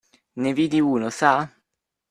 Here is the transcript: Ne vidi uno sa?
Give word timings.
Ne 0.45 0.53
vidi 0.61 0.81
uno 0.95 1.13
sa? 1.21 1.31